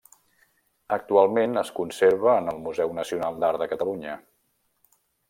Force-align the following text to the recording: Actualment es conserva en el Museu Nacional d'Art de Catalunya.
Actualment 0.95 1.53
es 1.61 1.69
conserva 1.79 2.33
en 2.39 2.49
el 2.53 2.57
Museu 2.63 2.95
Nacional 3.01 3.39
d'Art 3.45 3.63
de 3.65 3.69
Catalunya. 3.75 4.17